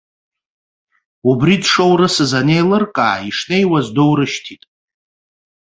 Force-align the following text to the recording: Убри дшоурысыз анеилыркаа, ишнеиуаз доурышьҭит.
Убри 1.29 1.55
дшоурысыз 1.61 2.31
анеилыркаа, 2.39 3.17
ишнеиуаз 3.29 3.87
доурышьҭит. 3.95 4.63